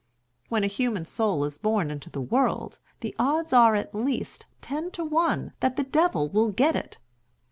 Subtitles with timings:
[0.49, 4.89] When a human soul is born into the world, the odds are at least ten
[4.97, 6.97] to one that the Devil will get it.